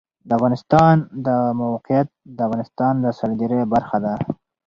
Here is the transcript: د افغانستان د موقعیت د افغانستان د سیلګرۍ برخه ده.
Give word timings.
د 0.27 0.29
افغانستان 0.37 0.95
د 1.27 1.27
موقعیت 1.59 2.07
د 2.37 2.37
افغانستان 2.47 2.93
د 3.03 3.05
سیلګرۍ 3.17 3.61
برخه 3.73 3.97
ده. 4.05 4.13